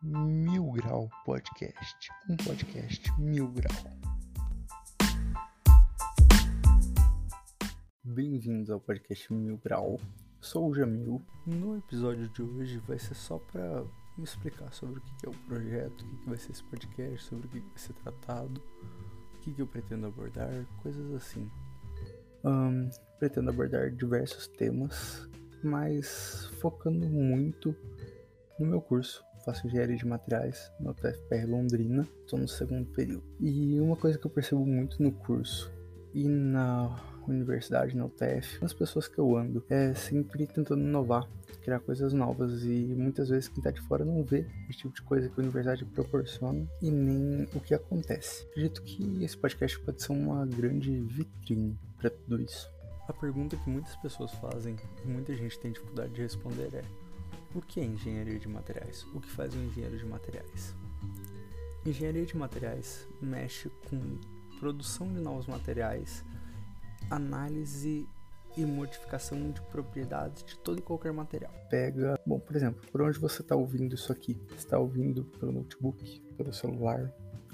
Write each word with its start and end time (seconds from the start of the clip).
Mil 0.00 0.70
Grau 0.70 1.10
Podcast, 1.24 2.08
um 2.30 2.36
podcast 2.36 3.20
mil 3.20 3.48
grau. 3.48 3.74
Bem-vindos 8.04 8.70
ao 8.70 8.78
podcast 8.78 9.32
Mil 9.32 9.58
Grau. 9.58 9.98
Sou 10.40 10.70
o 10.70 10.74
Jamil. 10.74 11.20
No 11.44 11.76
episódio 11.76 12.28
de 12.28 12.42
hoje 12.42 12.78
vai 12.86 12.96
ser 12.96 13.16
só 13.16 13.40
para 13.40 13.84
explicar 14.22 14.72
sobre 14.72 15.00
o 15.00 15.02
que 15.02 15.26
é 15.26 15.28
o 15.28 15.34
projeto, 15.48 16.02
o 16.04 16.16
que 16.18 16.28
vai 16.28 16.38
ser 16.38 16.52
esse 16.52 16.62
podcast, 16.62 17.24
sobre 17.24 17.48
o 17.48 17.50
que 17.50 17.58
vai 17.58 17.78
ser 17.78 17.92
tratado, 17.94 18.62
o 19.34 19.38
que 19.40 19.60
eu 19.60 19.66
pretendo 19.66 20.06
abordar, 20.06 20.64
coisas 20.80 21.12
assim. 21.12 21.50
Um, 22.44 22.88
pretendo 23.18 23.50
abordar 23.50 23.90
diversos 23.90 24.46
temas, 24.46 25.28
mas 25.60 26.46
focando 26.60 27.04
muito 27.04 27.74
no 28.60 28.66
meu 28.66 28.80
curso. 28.80 29.27
Faço 29.44 29.66
engenharia 29.66 29.96
de 29.96 30.06
materiais 30.06 30.70
no 30.80 30.90
UTFPR 30.90 31.46
Londrina, 31.46 32.06
estou 32.22 32.38
no 32.38 32.48
segundo 32.48 32.86
período. 32.86 33.22
E 33.40 33.80
uma 33.80 33.96
coisa 33.96 34.18
que 34.18 34.26
eu 34.26 34.30
percebo 34.30 34.64
muito 34.64 35.02
no 35.02 35.12
curso 35.12 35.70
e 36.14 36.28
na 36.28 36.96
universidade, 37.26 37.96
na 37.96 38.06
UTF, 38.06 38.60
nas 38.60 38.72
pessoas 38.72 39.06
que 39.06 39.18
eu 39.18 39.36
ando, 39.36 39.62
é 39.68 39.94
sempre 39.94 40.46
tentando 40.46 40.82
inovar, 40.82 41.28
criar 41.62 41.80
coisas 41.80 42.12
novas 42.12 42.64
e 42.64 42.94
muitas 42.96 43.28
vezes 43.28 43.48
quem 43.48 43.58
está 43.58 43.70
de 43.70 43.80
fora 43.82 44.04
não 44.04 44.24
vê 44.24 44.46
esse 44.68 44.78
tipo 44.78 44.94
de 44.94 45.02
coisa 45.02 45.28
que 45.28 45.34
a 45.38 45.42
universidade 45.42 45.84
proporciona 45.84 46.66
e 46.80 46.90
nem 46.90 47.46
o 47.54 47.60
que 47.60 47.74
acontece. 47.74 48.46
Acredito 48.50 48.82
que 48.82 49.22
esse 49.22 49.36
podcast 49.36 49.78
pode 49.80 50.02
ser 50.02 50.12
uma 50.12 50.46
grande 50.46 51.00
vitrine 51.00 51.78
para 51.98 52.10
tudo 52.10 52.40
isso. 52.40 52.70
A 53.06 53.12
pergunta 53.12 53.56
que 53.56 53.70
muitas 53.70 53.96
pessoas 53.96 54.32
fazem 54.32 54.76
e 55.04 55.08
muita 55.08 55.34
gente 55.34 55.58
tem 55.58 55.72
dificuldade 55.72 56.12
de 56.12 56.22
responder 56.22 56.68
é: 56.74 56.82
o 57.54 57.60
que 57.60 57.80
é 57.80 57.84
engenharia 57.84 58.38
de 58.38 58.48
materiais? 58.48 59.04
O 59.14 59.20
que 59.20 59.30
faz 59.30 59.54
um 59.54 59.64
engenheiro 59.64 59.96
de 59.96 60.04
materiais? 60.04 60.74
Engenharia 61.84 62.26
de 62.26 62.36
materiais 62.36 63.06
mexe 63.20 63.70
com 63.88 64.18
produção 64.58 65.06
de 65.12 65.20
novos 65.20 65.46
materiais, 65.46 66.24
análise 67.10 68.06
e 68.56 68.64
modificação 68.64 69.50
de 69.50 69.60
propriedades 69.62 70.42
de 70.44 70.58
todo 70.58 70.78
e 70.78 70.82
qualquer 70.82 71.12
material. 71.12 71.52
Pega, 71.70 72.18
bom, 72.26 72.38
por 72.40 72.56
exemplo, 72.56 72.82
por 72.90 73.02
onde 73.02 73.18
você 73.18 73.40
está 73.42 73.54
ouvindo 73.54 73.94
isso 73.94 74.12
aqui? 74.12 74.36
Está 74.56 74.78
ouvindo 74.78 75.24
pelo 75.38 75.52
notebook, 75.52 76.20
pelo 76.36 76.52
celular, 76.52 77.12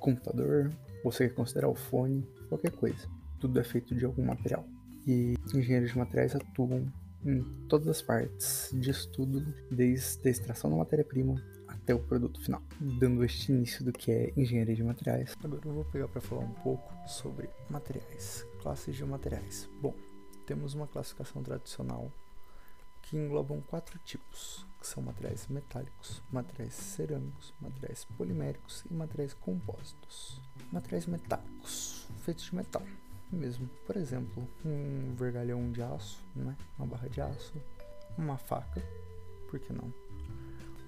computador? 0.00 0.72
Você 1.04 1.28
quer 1.28 1.34
considerar 1.34 1.68
o 1.68 1.74
fone? 1.74 2.26
Qualquer 2.48 2.72
coisa. 2.72 3.08
Tudo 3.38 3.60
é 3.60 3.64
feito 3.64 3.94
de 3.94 4.04
algum 4.04 4.24
material. 4.24 4.66
E 5.06 5.34
engenheiros 5.54 5.90
de 5.90 5.98
materiais 5.98 6.34
atuam 6.34 6.90
em 7.24 7.42
todas 7.68 7.88
as 7.88 8.02
partes 8.02 8.70
de 8.72 8.90
estudo, 8.90 9.44
desde 9.70 10.28
a 10.28 10.30
extração 10.30 10.70
da 10.70 10.76
matéria-prima 10.76 11.42
até 11.66 11.94
o 11.94 11.98
produto 11.98 12.40
final, 12.40 12.62
dando 12.80 13.24
este 13.24 13.52
início 13.52 13.84
do 13.84 13.92
que 13.92 14.10
é 14.10 14.32
engenharia 14.36 14.74
de 14.74 14.82
materiais. 14.82 15.34
Agora 15.42 15.62
eu 15.64 15.72
vou 15.72 15.84
pegar 15.84 16.08
para 16.08 16.20
falar 16.20 16.42
um 16.42 16.52
pouco 16.52 16.92
sobre 17.08 17.48
materiais, 17.70 18.46
classes 18.60 18.94
de 18.94 19.04
materiais. 19.04 19.68
Bom, 19.80 19.94
temos 20.46 20.74
uma 20.74 20.86
classificação 20.86 21.42
tradicional 21.42 22.12
que 23.02 23.16
englobam 23.16 23.60
quatro 23.60 23.98
tipos, 24.00 24.66
que 24.80 24.86
são 24.86 25.02
materiais 25.02 25.46
metálicos, 25.48 26.22
materiais 26.32 26.74
cerâmicos, 26.74 27.54
materiais 27.60 28.04
poliméricos 28.16 28.84
e 28.90 28.94
materiais 28.94 29.32
compósitos. 29.34 30.40
Materiais 30.72 31.06
metálicos, 31.06 32.08
feitos 32.24 32.44
de 32.46 32.54
metal 32.56 32.82
mesmo. 33.32 33.68
Por 33.86 33.96
exemplo, 33.96 34.46
um 34.64 35.14
vergalhão 35.14 35.70
de 35.72 35.82
aço, 35.82 36.18
né? 36.34 36.56
uma 36.78 36.86
barra 36.86 37.08
de 37.08 37.20
aço, 37.20 37.54
uma 38.16 38.36
faca, 38.36 38.82
por 39.48 39.58
que 39.60 39.72
não? 39.72 39.92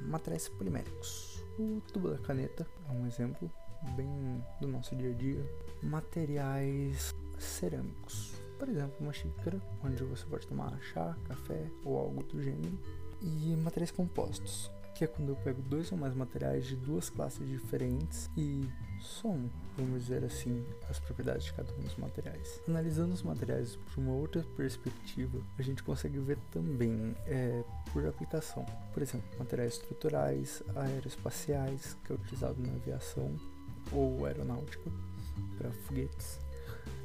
Materiais 0.00 0.48
poliméricos. 0.48 1.42
O 1.58 1.80
tubo 1.92 2.10
da 2.10 2.18
caneta 2.18 2.66
é 2.88 2.92
um 2.92 3.06
exemplo 3.06 3.50
bem 3.96 4.44
do 4.60 4.68
nosso 4.68 4.94
dia 4.96 5.10
a 5.10 5.14
dia. 5.14 5.44
Materiais 5.82 7.14
cerâmicos. 7.38 8.32
Por 8.58 8.68
exemplo, 8.68 8.94
uma 9.00 9.12
xícara 9.12 9.60
onde 9.82 10.02
você 10.04 10.24
pode 10.26 10.46
tomar 10.46 10.78
chá, 10.80 11.16
café 11.28 11.70
ou 11.84 11.98
algo 11.98 12.22
do 12.24 12.42
gênero. 12.42 12.78
E 13.22 13.56
materiais 13.56 13.90
compostos, 13.90 14.70
que 14.94 15.04
é 15.04 15.06
quando 15.06 15.30
eu 15.30 15.36
pego 15.36 15.60
dois 15.62 15.90
ou 15.90 15.98
mais 15.98 16.14
materiais 16.14 16.66
de 16.66 16.76
duas 16.76 17.10
classes 17.10 17.46
diferentes 17.46 18.30
e 18.36 18.68
somo, 19.00 19.50
vamos 19.76 20.02
dizer 20.04 20.24
assim, 20.24 20.64
as 20.88 20.98
propriedades 20.98 21.44
de 21.44 21.52
cada 21.52 21.72
um 21.74 21.80
dos 21.80 21.96
materiais. 21.96 22.60
Analisando 22.68 23.12
os 23.12 23.22
materiais 23.22 23.76
por 23.76 24.00
uma 24.00 24.12
outra 24.12 24.44
perspectiva, 24.56 25.38
a 25.58 25.62
gente 25.62 25.82
consegue 25.82 26.18
ver 26.20 26.38
também 26.52 27.14
é, 27.26 27.62
por 27.92 28.06
aplicação. 28.06 28.64
Por 28.92 29.02
exemplo, 29.02 29.26
materiais 29.38 29.74
estruturais, 29.74 30.62
aeroespaciais, 30.76 31.96
que 32.04 32.12
é 32.12 32.14
utilizado 32.14 32.60
na 32.62 32.72
aviação 32.72 33.34
ou 33.92 34.24
aeronáutica 34.24 34.90
para 35.58 35.70
foguetes 35.70 36.43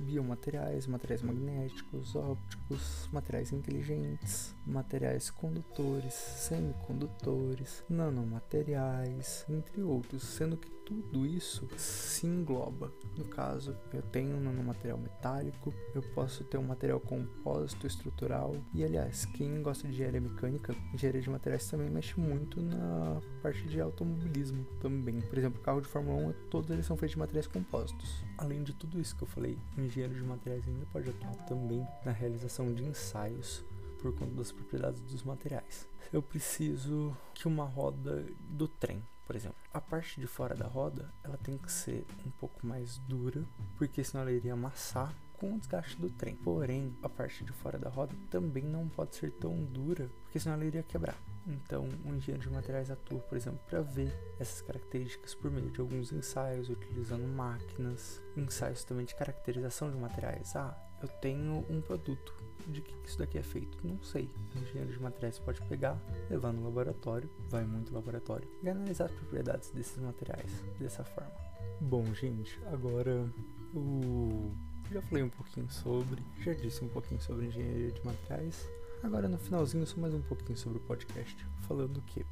biomateriais, 0.00 0.86
materiais 0.86 1.22
magnéticos, 1.22 2.16
ópticos, 2.16 3.08
materiais 3.12 3.52
inteligentes, 3.52 4.54
materiais 4.66 5.30
condutores, 5.30 6.14
semicondutores, 6.14 7.84
nanomateriais, 7.88 9.44
entre 9.48 9.82
outros, 9.82 10.22
sendo 10.22 10.56
que 10.56 10.79
tudo 10.90 11.24
isso 11.24 11.68
se 11.76 12.26
engloba. 12.26 12.92
No 13.16 13.24
caso, 13.24 13.76
eu 13.92 14.02
tenho 14.02 14.36
um 14.36 14.40
nanomaterial 14.40 14.98
metálico, 14.98 15.72
eu 15.94 16.02
posso 16.02 16.42
ter 16.42 16.58
um 16.58 16.64
material 16.64 16.98
compósito 16.98 17.86
estrutural, 17.86 18.56
e 18.74 18.82
aliás, 18.82 19.24
quem 19.24 19.62
gosta 19.62 19.86
de 19.86 19.94
engenharia 19.94 20.20
mecânica, 20.20 20.74
engenharia 20.92 21.20
de 21.20 21.30
materiais 21.30 21.70
também 21.70 21.88
mexe 21.88 22.18
muito 22.18 22.60
na 22.60 23.20
parte 23.40 23.68
de 23.68 23.80
automobilismo 23.80 24.64
também. 24.80 25.20
Por 25.20 25.38
exemplo, 25.38 25.62
carro 25.62 25.80
de 25.80 25.86
Fórmula 25.86 26.30
1, 26.30 26.32
todos 26.50 26.68
eles 26.70 26.86
são 26.86 26.96
feitos 26.96 27.12
de 27.12 27.20
materiais 27.20 27.46
compósitos. 27.46 28.24
Além 28.36 28.64
de 28.64 28.74
tudo 28.74 29.00
isso 29.00 29.14
que 29.14 29.22
eu 29.22 29.28
falei, 29.28 29.56
engenheiro 29.78 30.14
de 30.14 30.24
materiais 30.24 30.66
ainda 30.66 30.86
pode 30.86 31.08
atuar 31.08 31.36
também 31.46 31.86
na 32.04 32.10
realização 32.10 32.74
de 32.74 32.84
ensaios 32.84 33.64
por 34.02 34.12
conta 34.12 34.34
das 34.34 34.50
propriedades 34.50 35.00
dos 35.02 35.22
materiais. 35.22 35.86
Eu 36.12 36.20
preciso 36.20 37.16
que 37.32 37.46
uma 37.46 37.64
roda 37.64 38.26
do 38.48 38.66
trem 38.66 39.04
por 39.30 39.36
exemplo, 39.36 39.58
a 39.72 39.80
parte 39.80 40.18
de 40.18 40.26
fora 40.26 40.56
da 40.56 40.66
roda 40.66 41.08
ela 41.22 41.36
tem 41.36 41.56
que 41.56 41.70
ser 41.70 42.04
um 42.26 42.30
pouco 42.32 42.66
mais 42.66 42.98
dura, 42.98 43.44
porque 43.78 44.02
senão 44.02 44.22
ela 44.22 44.32
iria 44.32 44.54
amassar 44.54 45.14
com 45.34 45.54
o 45.54 45.56
desgaste 45.60 45.96
do 45.98 46.10
trem. 46.10 46.34
Porém, 46.34 46.92
a 47.00 47.08
parte 47.08 47.44
de 47.44 47.52
fora 47.52 47.78
da 47.78 47.88
roda 47.88 48.12
também 48.28 48.64
não 48.64 48.88
pode 48.88 49.14
ser 49.14 49.30
tão 49.30 49.54
dura, 49.66 50.10
porque 50.24 50.40
senão 50.40 50.56
ela 50.56 50.64
iria 50.64 50.82
quebrar. 50.82 51.16
Então, 51.46 51.88
o 52.04 52.12
engenheiro 52.12 52.42
de 52.42 52.50
materiais 52.50 52.90
atua, 52.90 53.20
por 53.20 53.38
exemplo, 53.38 53.60
para 53.68 53.82
ver 53.82 54.12
essas 54.40 54.62
características 54.62 55.32
por 55.32 55.48
meio 55.48 55.70
de 55.70 55.80
alguns 55.80 56.10
ensaios, 56.10 56.68
utilizando 56.68 57.28
máquinas, 57.28 58.20
ensaios 58.36 58.82
também 58.82 59.06
de 59.06 59.14
caracterização 59.14 59.92
de 59.92 59.96
materiais. 59.96 60.56
Ah, 60.56 60.76
eu 61.02 61.08
tenho 61.08 61.64
um 61.68 61.80
produto. 61.80 62.34
De 62.66 62.82
que 62.82 62.94
isso 63.04 63.18
daqui 63.18 63.38
é 63.38 63.42
feito? 63.42 63.78
Não 63.82 64.00
sei. 64.02 64.30
O 64.54 64.58
engenheiro 64.58 64.92
de 64.92 65.00
materiais 65.00 65.38
pode 65.38 65.60
pegar, 65.62 65.98
levar 66.28 66.52
no 66.52 66.62
laboratório, 66.62 67.28
vai 67.48 67.64
muito 67.64 67.92
laboratório, 67.92 68.46
e 68.62 68.68
analisar 68.68 69.06
as 69.06 69.12
propriedades 69.12 69.70
desses 69.70 69.96
materiais 69.96 70.62
dessa 70.78 71.02
forma. 71.02 71.32
Bom, 71.80 72.04
gente, 72.14 72.60
agora 72.70 73.26
eu 73.74 74.52
já 74.92 75.00
falei 75.02 75.24
um 75.24 75.30
pouquinho 75.30 75.70
sobre, 75.70 76.22
já 76.40 76.52
disse 76.52 76.84
um 76.84 76.88
pouquinho 76.88 77.20
sobre 77.20 77.46
engenharia 77.46 77.90
de 77.90 78.04
materiais. 78.04 78.68
Agora 79.02 79.26
no 79.26 79.38
finalzinho 79.38 79.86
só 79.86 79.98
mais 79.98 80.12
um 80.12 80.20
pouquinho 80.20 80.58
sobre 80.58 80.78
o 80.78 80.82
podcast, 80.82 81.46
falando 81.66 82.02
que 82.02 82.24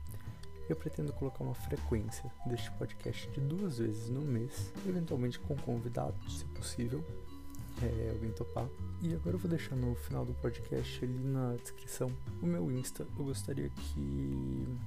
eu 0.68 0.76
pretendo 0.76 1.12
colocar 1.14 1.42
uma 1.42 1.54
frequência 1.54 2.30
deste 2.44 2.70
podcast 2.72 3.30
de 3.30 3.40
duas 3.40 3.78
vezes 3.78 4.10
no 4.10 4.20
mês, 4.20 4.72
eventualmente 4.86 5.38
com 5.38 5.56
convidados, 5.56 6.40
se 6.40 6.44
possível, 6.46 7.02
é, 7.82 8.10
alguém 8.10 8.30
topar. 8.32 8.68
E 9.00 9.14
agora 9.14 9.36
eu 9.36 9.38
vou 9.38 9.48
deixar 9.48 9.76
no 9.76 9.94
final 9.94 10.24
do 10.24 10.34
podcast 10.34 11.04
ali 11.04 11.18
na 11.18 11.54
descrição 11.56 12.10
o 12.42 12.46
meu 12.46 12.70
Insta. 12.70 13.06
Eu 13.16 13.24
gostaria 13.24 13.68
que 13.70 14.78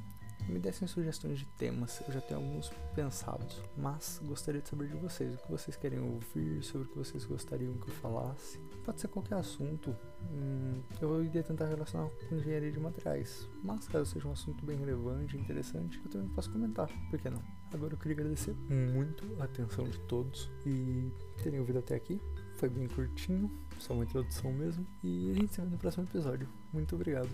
me 0.47 0.59
dessem 0.59 0.87
sugestões 0.87 1.39
de 1.39 1.45
temas. 1.45 2.01
Eu 2.07 2.13
já 2.13 2.21
tenho 2.21 2.39
alguns 2.39 2.69
pensados, 2.93 3.61
mas 3.77 4.19
gostaria 4.23 4.61
de 4.61 4.69
saber 4.69 4.87
de 4.87 4.97
vocês 4.97 5.33
o 5.35 5.37
que 5.37 5.51
vocês 5.51 5.75
querem 5.75 5.99
ouvir, 5.99 6.63
sobre 6.63 6.87
o 6.87 6.89
que 6.89 6.97
vocês 6.97 7.25
gostariam 7.25 7.73
que 7.73 7.89
eu 7.89 7.93
falasse. 7.95 8.59
Pode 8.83 8.99
ser 8.99 9.07
qualquer 9.07 9.35
assunto. 9.35 9.95
Hum, 10.31 10.81
eu 10.99 11.23
iria 11.23 11.43
tentar 11.43 11.65
relacionar 11.65 12.09
com 12.27 12.35
engenharia 12.35 12.71
de 12.71 12.79
materiais, 12.79 13.47
mas 13.63 13.87
caso 13.87 14.11
seja 14.11 14.27
um 14.27 14.31
assunto 14.31 14.65
bem 14.65 14.77
relevante, 14.77 15.37
interessante, 15.37 16.01
eu 16.03 16.11
também 16.11 16.27
posso 16.29 16.51
comentar. 16.51 16.89
Por 17.09 17.19
que 17.19 17.29
não? 17.29 17.41
Agora 17.73 17.93
eu 17.93 17.97
queria 17.97 18.17
agradecer 18.17 18.53
muito 18.69 19.25
a 19.39 19.45
atenção 19.45 19.85
de 19.85 19.99
todos 20.01 20.49
e 20.65 21.11
terem 21.41 21.59
ouvido 21.59 21.79
até 21.79 21.95
aqui. 21.95 22.19
Foi 22.61 22.69
bem 22.69 22.87
curtinho, 22.87 23.49
só 23.79 23.91
uma 23.91 24.03
introdução 24.03 24.53
mesmo. 24.53 24.85
E 25.03 25.31
a 25.31 25.33
gente 25.33 25.51
se 25.51 25.59
vê 25.59 25.67
no 25.67 25.79
próximo 25.79 26.03
episódio. 26.03 26.47
Muito 26.71 26.93
obrigado. 26.93 27.27